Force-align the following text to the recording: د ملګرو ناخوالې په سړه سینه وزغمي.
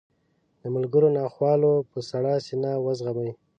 د 0.61 0.63
ملګرو 0.75 1.09
ناخوالې 1.17 1.73
په 1.91 1.99
سړه 2.09 2.33
سینه 2.45 2.71
وزغمي. 2.85 3.31